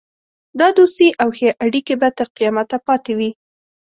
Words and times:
دا 0.59 0.67
دوستي 0.77 1.07
او 1.21 1.29
ښې 1.37 1.49
اړېکې 1.63 1.95
به 2.01 2.09
تر 2.17 2.27
قیامته 2.37 2.77
پاته 2.85 3.11
وي. 3.17 3.31